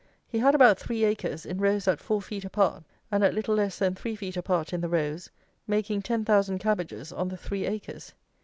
[0.27, 3.77] He had about three acres, in rows at four feet apart, and at little less
[3.77, 5.29] than three feet apart in the rows,
[5.67, 8.15] making ten thousand cabbages on the three acres.